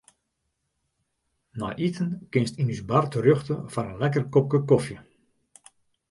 Nei 1.59 1.75
iten 1.87 2.09
kinst 2.31 2.55
yn 2.61 2.71
ús 2.75 2.81
bar 2.89 3.05
terjochte 3.11 3.55
foar 3.73 3.87
in 3.91 3.99
lekker 4.01 4.25
kopke 4.33 4.59
kofje. 4.69 4.97